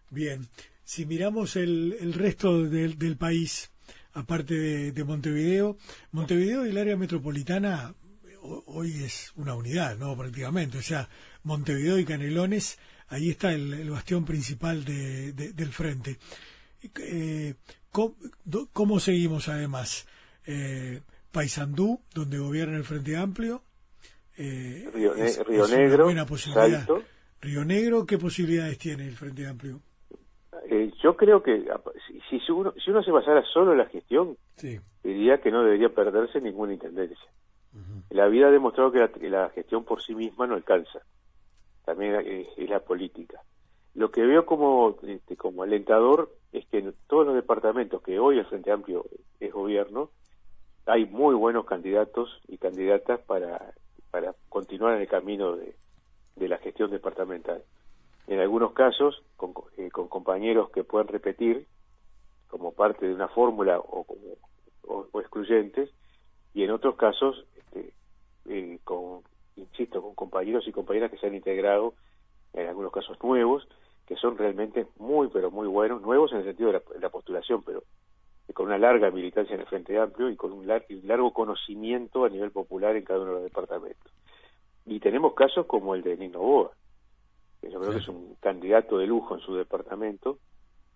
[0.10, 0.48] Bien,
[0.84, 3.72] si miramos el, el resto del, del país,
[4.14, 5.78] aparte de, Montevideo.
[6.12, 7.94] Montevideo y el área metropolitana
[8.42, 10.16] hoy es una unidad, ¿no?
[10.18, 10.78] Prácticamente.
[10.78, 11.10] O sea,
[11.44, 16.18] Montevideo y Canelones, ahí está el, bastión principal de, del frente.
[17.02, 17.56] Eh,
[17.92, 20.08] ¿cómo, seguimos además?
[20.46, 23.64] Eh, Paysandú, donde gobierna el Frente Amplio.
[24.38, 25.14] Eh, Río,
[25.68, 26.10] Negro,
[27.42, 29.82] Río Negro, ¿qué posibilidades tiene el Frente Amplio?
[30.90, 31.66] Eh, yo creo que
[32.30, 34.38] si, si, uno, si uno se basara solo en la gestión,
[35.04, 37.30] diría que no debería perderse ninguna intendencia.
[38.10, 41.00] la vida ha demostrado que la, gestión por sí misma no alcanza.
[41.86, 43.42] También es, la política.
[43.96, 48.38] Lo que veo como, este, como alentador es que en todos los departamentos que hoy
[48.38, 49.06] el Frente Amplio
[49.40, 50.12] es gobierno,
[50.86, 53.74] hay muy buenos candidatos y candidatas para,
[54.12, 55.76] para continuar en el camino de,
[56.48, 57.64] la gestión departamental.
[58.28, 61.66] En algunos casos, con, eh, con compañeros que pueden repetir
[62.48, 65.90] como parte de una fórmula o, como, o excluyentes,
[66.54, 67.94] y en otros casos este,
[68.48, 69.22] eh, con,
[69.56, 71.94] insisto, con compañeros y compañeras que se han integrado,
[72.54, 73.68] en algunos casos nuevos,
[74.08, 77.84] que son realmente muy, pero muy buenos, nuevos en el sentido de la, postulación, pero
[78.54, 82.50] con una larga militancia en el Frente Amplio y con un, largo conocimiento a nivel
[82.50, 84.12] popular en cada uno de los departamentos.
[84.88, 86.72] Y tenemos casos como el de Nino Boa,
[87.62, 90.40] que yo creo que es un candidato de lujo en su departamento,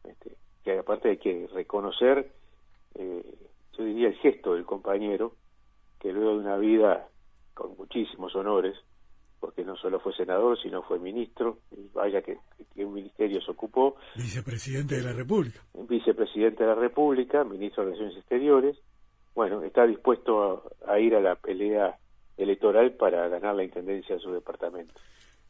[0.04, 2.32] este, que aparte hay que reconocer,
[2.96, 3.36] eh,
[3.78, 5.34] yo diría, el gesto del compañero,
[6.00, 7.08] que luego de una vida
[7.54, 8.76] con muchísimos honores,
[9.40, 12.38] porque no solo fue senador, sino fue ministro, y vaya que,
[12.78, 13.98] un ministerio se ocupó.
[14.16, 15.60] Vicepresidente de la República.
[15.74, 18.78] Vicepresidente de la República, ministro de Relaciones Exteriores.
[19.36, 21.98] Bueno, está dispuesto a, ir a la pelea
[22.38, 24.94] electoral para ganar la intendencia de su departamento.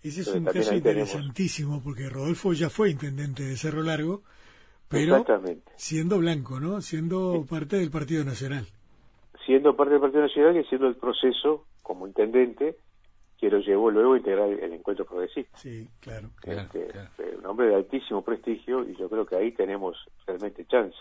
[0.04, 4.24] Ese es un caso interesantísimo, porque Rodolfo ya fue intendente de Cerro Largo,
[4.90, 5.26] pero
[5.76, 6.82] siendo blanco, ¿no?
[6.82, 8.68] Siendo parte del Partido Nacional
[9.46, 12.76] siendo parte del Partido Nacional y haciendo el proceso como intendente
[13.40, 15.58] que lo llevó luego a integrar el encuentro progresista.
[15.58, 16.30] Sí, claro.
[16.44, 16.88] Este,
[17.38, 20.96] un hombre de altísimo prestigio y yo creo que ahí tenemos realmente chance.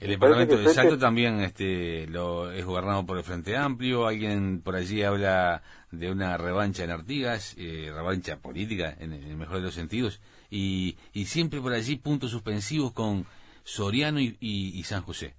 [0.00, 4.06] El departamento de Salto también este, lo, es gobernado por el Frente Amplio.
[4.06, 9.56] Alguien por allí habla de una revancha en Artigas, eh, revancha política en el mejor
[9.56, 10.20] de los sentidos.
[10.50, 13.24] Y, y siempre por allí puntos suspensivos con
[13.64, 15.34] Soriano y San José.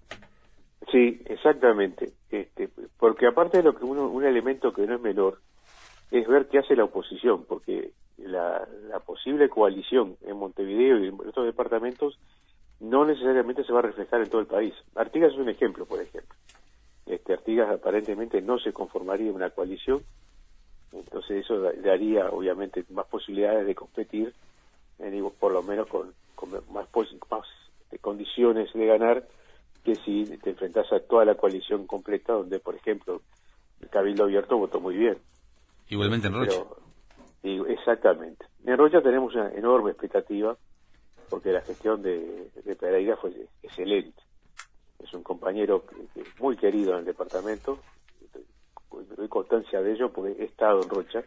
[0.91, 2.13] Sí, exactamente.
[2.29, 5.39] Este, porque aparte de lo que uno, un elemento que no es menor
[6.11, 8.67] es ver qué hace la oposición, porque la,
[9.05, 12.19] posible coalición en Montevideo y en otros departamentos
[12.79, 14.73] no necesariamente se va a reflejar en todo el país.
[14.95, 16.35] Artigas es un ejemplo, por ejemplo.
[17.05, 20.01] Este, Artigas aparentemente no se conformaría en una coalición,
[20.91, 24.33] entonces eso daría obviamente más posibilidades de competir,
[24.99, 26.13] eh, digo, por lo menos con,
[26.69, 26.87] más,
[27.29, 27.45] más
[27.83, 29.27] este, condiciones de ganar
[29.83, 33.21] que si te enfrentas a toda la coalición completa, donde, por ejemplo,
[33.81, 35.17] el Cabildo Abierto votó muy bien.
[35.87, 36.63] Igualmente en Rocha.
[37.43, 38.45] exactamente.
[38.65, 40.57] En Rocha tenemos una enorme expectativa,
[41.29, 43.31] porque la gestión de, Pereira fue
[43.63, 44.21] excelente.
[44.99, 45.85] Es un compañero
[46.39, 47.79] muy querido en el departamento,
[49.15, 51.23] doy constancia de ello porque he estado en Rocha,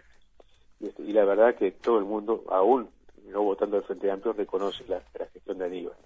[0.81, 2.89] y, este, la verdad que todo el mundo, aún
[3.27, 5.97] no votando al Frente Amplio, reconoce la, la gestión de Aníbal.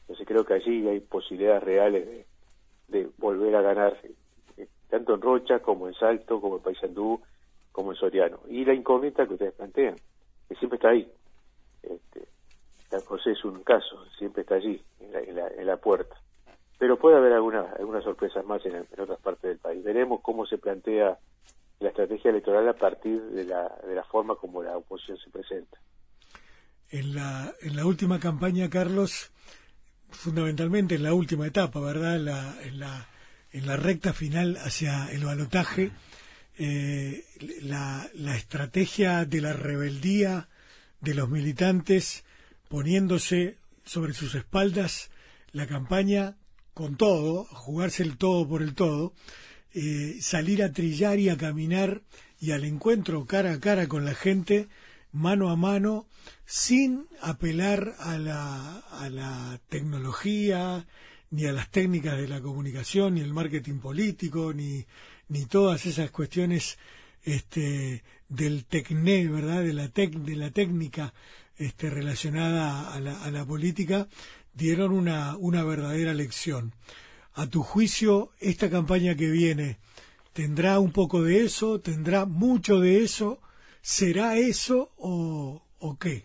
[0.00, 2.26] Entonces creo que allí hay posibilidades reales
[2.88, 3.96] de, volver a ganar,
[4.56, 7.20] eh, tanto en Rocha como en Salto, como en Paysandú,
[7.70, 8.40] como en Soriano.
[8.48, 9.94] Y la incógnita que ustedes plantean,
[10.48, 11.08] que siempre está ahí.
[11.82, 12.26] Este,
[12.90, 16.16] San José es un caso, siempre está allí, en la, puerta.
[16.76, 19.84] Pero puede haber algunas algunas sorpresas más en, otras partes del país.
[19.84, 21.16] Veremos cómo se plantea
[21.78, 25.78] la estrategia electoral a partir de la, de la forma como la oposición se presenta.
[26.90, 29.30] En la, en la última campaña, Carlos,
[30.10, 32.16] fundamentalmente en la última etapa, ¿verdad?
[32.16, 33.06] En la, en la,
[33.52, 35.92] en la recta final hacia el balotaje,
[36.58, 37.24] eh,
[37.62, 40.48] la, la estrategia de la rebeldía
[41.00, 42.24] de los militantes
[42.70, 45.10] poniéndose sobre sus espaldas
[45.50, 46.36] la campaña
[46.72, 49.12] con todo, jugarse el todo por el todo,
[49.74, 52.02] eh, salir a trillar y a caminar
[52.40, 54.68] y al encuentro cara a cara con la gente,
[55.10, 56.06] mano a mano,
[56.46, 60.86] sin apelar a la, a la tecnología,
[61.30, 64.86] ni a las técnicas de la comunicación, ni el marketing político, ni,
[65.28, 66.78] ni todas esas cuestiones
[67.24, 69.62] este, del tecné, ¿verdad?
[69.62, 71.12] De la, de la técnica
[71.58, 74.06] este, relacionada a la, a la política,
[74.54, 76.72] dieron una, una verdadera lección.
[77.34, 79.76] A tu juicio, esta campaña que viene,
[80.32, 81.80] ¿tendrá un poco de eso?
[81.80, 83.38] ¿Tendrá mucho de eso?
[83.82, 86.24] ¿Será eso o, o qué?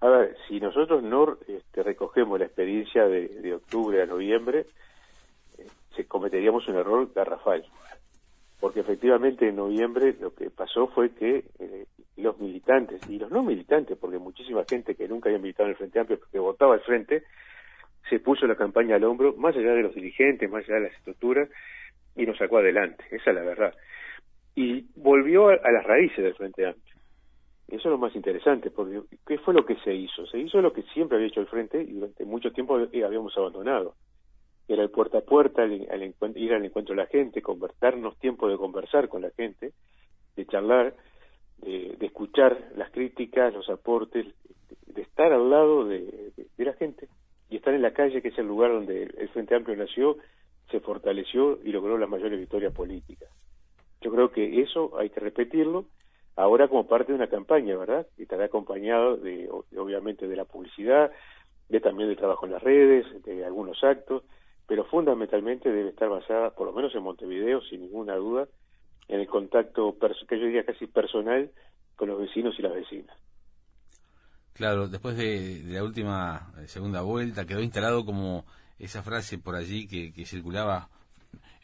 [0.00, 4.66] A ver, si nosotros no este, recogemos la experiencia de, octubre a noviembre,
[5.58, 5.66] eh,
[5.96, 7.64] se cometeríamos un error garrafal.
[8.60, 13.42] Porque efectivamente en noviembre lo que pasó fue que eh, los militantes y los no
[13.42, 16.80] militantes, porque muchísima gente que nunca había militado en el Frente Amplio, que votaba al
[16.80, 17.22] Frente,
[18.10, 20.94] se puso la campaña al hombro, más allá de los dirigentes, más allá de las
[20.94, 21.48] estructuras,
[22.16, 23.04] y nos sacó adelante.
[23.10, 23.74] Esa es la verdad.
[24.56, 26.98] Y volvió a las raíces del Frente Amplio
[27.68, 30.26] eso es lo más interesante, porque ¿qué fue lo que se hizo?
[30.26, 33.94] Se hizo lo que siempre había hecho el Frente y durante mucho tiempo habíamos abandonado,
[34.68, 39.08] era el puerta a puerta, ir al encuentro de la gente, convertirnos tiempo de conversar
[39.08, 39.72] con la gente,
[40.36, 40.94] de charlar,
[41.62, 44.26] de, escuchar las críticas, los aportes,
[44.86, 47.08] de estar al lado de, la gente
[47.48, 50.18] y estar en la calle, que es el lugar donde el Frente Amplio nació,
[50.70, 53.30] se fortaleció y logró las mayores victorias políticas.
[54.02, 55.86] Yo creo que eso hay que repetirlo
[56.36, 58.06] ahora como parte de una campaña, ¿verdad?
[58.18, 61.10] Y estará acompañado de, obviamente de la publicidad,
[61.70, 64.24] de también del trabajo en las redes, de algunos actos,
[64.68, 68.46] pero fundamentalmente debe estar basada, por lo menos en Montevideo, sin ninguna duda,
[69.08, 69.96] en el contacto,
[70.28, 71.50] que yo diría casi personal,
[71.96, 73.16] con los vecinos y las vecinas.
[74.52, 78.44] Claro, después de, la última eh, segunda vuelta quedó instalado como
[78.78, 80.90] esa frase por allí que, circulaba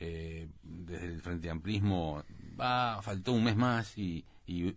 [0.00, 2.22] eh, desde el Frente Amplismo,
[2.58, 4.24] va, faltó un mes más y,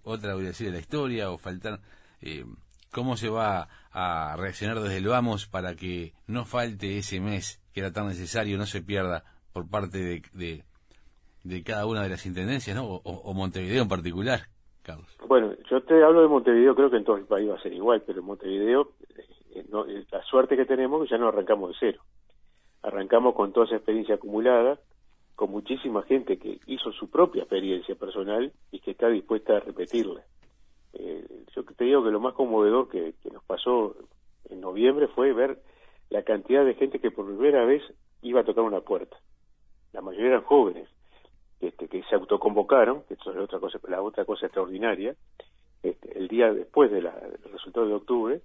[0.03, 1.79] otra voy a decir de la historia, o faltar...
[2.21, 2.45] Eh,
[2.89, 7.81] ¿Cómo se va a reaccionar desde el Vamos para que no falte ese mes que
[7.81, 10.63] era tan necesario, no se pierda por parte de,
[11.43, 13.01] de, cada una de las intendencias, ¿no?
[13.03, 14.39] O, Montevideo en particular,
[14.81, 15.05] Carlos.
[15.27, 17.73] Bueno, yo te hablo de Montevideo, creo que en todo el país va a ser
[17.73, 21.69] igual, pero en Montevideo, eh, eh, la suerte que tenemos es que ya no arrancamos
[21.69, 22.01] de cero.
[22.81, 24.79] Arrancamos con toda esa experiencia acumulada,
[25.35, 30.23] con muchísima gente que hizo su propia experiencia personal y que está dispuesta a repetirla.
[30.93, 33.95] Eh, yo te digo que lo más conmovedor que, nos pasó
[34.49, 35.61] en noviembre fue ver
[36.09, 37.81] la cantidad de gente que por primera vez
[38.21, 39.17] iba a tocar una puerta.
[39.93, 40.89] La mayoría eran jóvenes,
[41.59, 45.15] este, que se autoconvocaron, que eso es otra cosa, la otra cosa extraordinaria,
[45.83, 47.09] este, el día después del
[47.51, 48.41] resultado de octubre,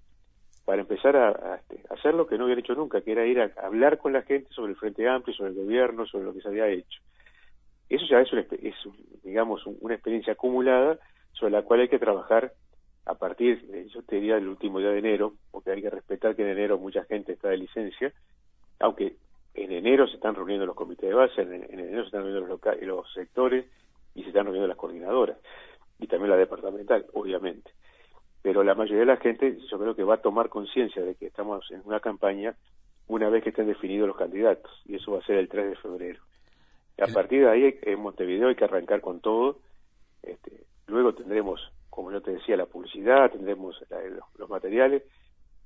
[0.64, 3.53] para empezar a, este, hacer lo que no habían hecho nunca, que era ir a,
[3.62, 6.48] hablar con la gente sobre el Frente Amplio, sobre el gobierno, sobre lo que se
[6.48, 7.01] había hecho.
[7.88, 8.75] Eso ya es, es
[9.22, 10.98] digamos, una experiencia acumulada
[11.33, 12.53] sobre la cual hay que trabajar
[13.05, 16.43] a partir, yo te diría, del último día de enero, porque hay que respetar que
[16.43, 18.12] en enero mucha gente está de licencia,
[18.79, 19.17] aunque
[19.55, 22.83] en enero se están reuniendo los comités de base, en, enero se están reuniendo los,
[22.83, 23.67] los sectores
[24.15, 25.37] y se están reuniendo las coordinadoras,
[25.99, 27.71] y también la departamental, obviamente.
[28.41, 31.27] Pero la mayoría de la gente yo creo que va a tomar conciencia de que
[31.27, 32.55] estamos en una campaña
[33.09, 35.77] una vez que estén definidos los candidatos, y eso va a ser el 3 de
[35.77, 36.21] febrero.
[36.99, 39.59] a partir de ahí, en Montevideo hay que arrancar con todo,
[40.23, 43.76] este, Luego tendremos, como yo te decía, la publicidad, tendremos
[44.38, 45.02] los, materiales,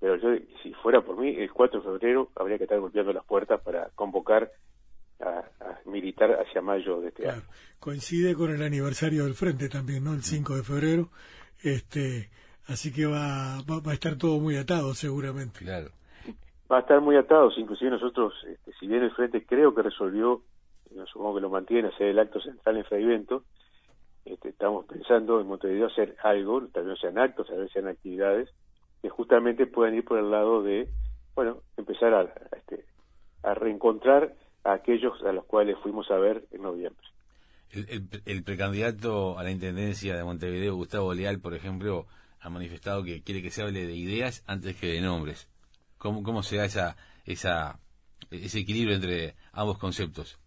[0.01, 3.25] pero yo, si fuera por mí, el 4 de febrero habría que estar golpeando las
[3.25, 4.51] puertas para convocar
[5.21, 5.45] a,
[5.85, 7.43] militar hacia mayo de este año.
[7.79, 10.15] Coincide con el aniversario del Frente también, ¿no?
[10.15, 11.11] El 5 de febrero.
[11.63, 12.29] Este,
[12.67, 15.61] así que va, va, a estar todo muy atado, seguramente.
[15.61, 15.91] Claro.
[16.69, 20.43] Va a estar muy atado, inclusive nosotros, este, si bien el Frente creo que resolvió,
[21.13, 23.45] supongo que lo mantiene, hacer el acto central en Freivento,
[24.27, 28.51] este, estamos pensando en Montevideo hacer algo, tal vez sean actos, tal vez sean actividades,
[29.01, 30.89] que justamente puedan ir por el lado de,
[31.35, 32.23] bueno, empezar a,
[32.57, 32.85] este,
[33.45, 34.35] a reencontrar
[34.65, 37.07] a aquellos a los cuales fuimos a ver en noviembre.
[37.71, 42.07] El, precandidato a la Intendencia de Montevideo, Gustavo Leal, por ejemplo,
[42.41, 45.49] ha manifestado que quiere que se hable de ideas antes que de nombres.
[45.99, 47.79] ¿Cómo, cómo se da esa, esa,
[48.31, 50.41] ese equilibrio entre ambos conceptos?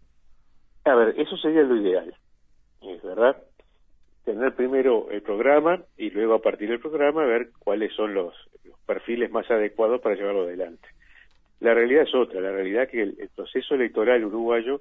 [0.84, 2.14] A ver, eso sería lo ideal,
[2.82, 3.36] es verdad
[4.32, 8.34] tener primero el programa y luego a partir del programa ver cuáles son los,
[8.90, 10.88] perfiles más adecuados para llevarlo adelante.
[11.60, 14.80] La realidad es otra, la realidad es que el, proceso electoral uruguayo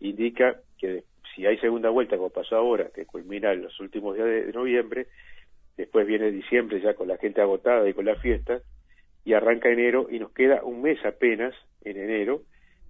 [0.00, 4.26] indica que si hay segunda vuelta, como pasó ahora, que culmina en los últimos días
[4.28, 5.08] de, noviembre,
[5.76, 8.62] después viene diciembre ya con la gente agotada y con las fiestas,
[9.26, 12.40] y arranca enero y nos queda un mes apenas en enero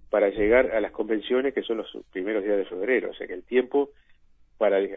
[0.09, 3.33] para llegar a las convenciones que son los primeros días de febrero, o sea que
[3.33, 3.89] el tiempo
[4.61, 4.95] para eh,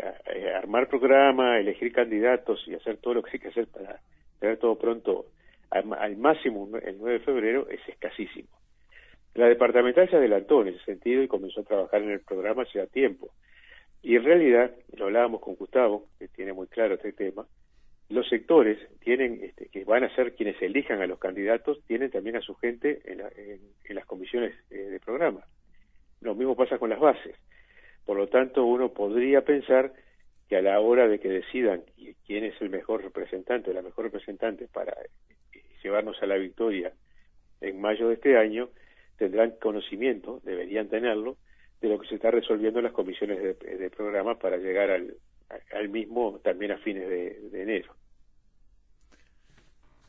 [0.55, 3.99] armar programa, elegir candidatos y hacer todo lo que hay que hacer para
[4.39, 5.25] tener todo pronto
[5.71, 8.51] al, máximo el 9 de febrero es escasísimo.
[9.33, 12.87] La departamental se adelantó en ese sentido y comenzó a trabajar en el programa hace
[12.89, 13.31] tiempo.
[14.03, 17.47] Y en realidad, lo hablábamos con Gustavo, que tiene muy claro este tema,
[18.11, 22.37] los sectores tienen, este, que van a ser quienes elijan a los candidatos, tienen también
[22.37, 25.41] a su gente en, las comisiones eh, de programa.
[26.21, 27.35] Lo mismo pasa con las bases.
[28.05, 29.93] Por lo tanto, uno podría pensar
[30.49, 31.83] que a la hora de que decidan
[32.27, 36.93] quién es el mejor representante, la mejor representante para eh, llevarnos a la victoria
[37.61, 38.69] en mayo de este año,
[39.17, 41.37] tendrán conocimiento, deberían tenerlo,
[41.81, 46.41] de lo que se está resolviendo en las comisiones de, programa para llegar al, mismo
[46.43, 47.95] también a fines de, de enero.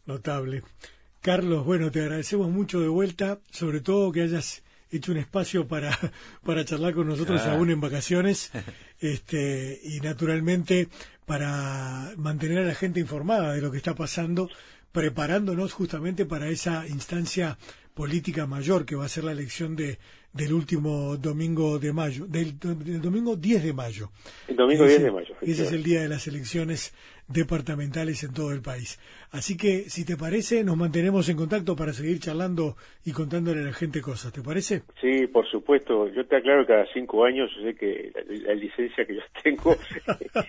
[0.05, 0.61] Notable.
[1.21, 4.64] Carlos, bueno, te agradecemos mucho de vuelta, sobre todo que hayas
[4.97, 5.97] hecho un espacio para,
[6.45, 8.51] para charlar con nosotros aún en vacaciones.
[8.97, 10.87] Este, y naturalmente
[11.25, 14.49] para mantener a la gente informada de lo que está pasando,
[14.93, 17.57] preparándonos justamente para esa instancia
[17.93, 19.99] política mayor, que va a ser la elección de
[20.35, 24.09] del último domingo de mayo, del, domingo 10 de mayo.
[24.49, 25.33] El domingo 10 de mayo.
[25.41, 26.93] Ese es el día de las elecciones
[27.27, 28.99] departamentales en todo el país.
[29.31, 32.75] Así que, si te parece, nos mantenemos en contacto para seguir charlando
[33.05, 34.33] y contándole a la gente cosas.
[34.33, 34.83] ¿Te parece?
[34.99, 36.09] Sí, por supuesto.
[36.09, 38.11] Yo te aclaro que cada cinco años, yo sé que
[38.45, 39.77] la, licencia que yo tengo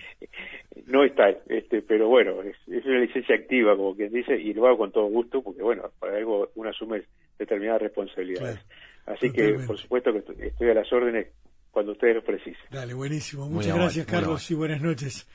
[0.87, 4.79] no está, este, pero bueno, es, una licencia activa, como quien dice, y lo hago
[4.79, 7.03] con todo gusto, porque bueno, para algo uno asume
[7.39, 8.59] determinadas responsabilidades.
[9.07, 11.27] Así que, por supuesto, que estoy a las órdenes
[11.71, 12.61] cuando ustedes lo precisen.
[12.69, 13.49] Dale, buenísimo.
[13.49, 15.27] Muchas gracias, Carlos, y buenas noches.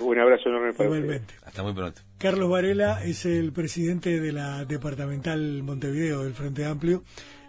[0.00, 1.34] Un abrazo enorme para Igualmente.
[1.44, 2.00] Hasta muy pronto.
[2.18, 7.02] Carlos Varela es el presidente de la departamental Montevideo del Frente Amplio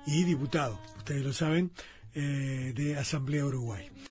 [0.07, 1.71] y diputado, ustedes lo saben,
[2.15, 3.87] eh, de Asamblea Uruguay.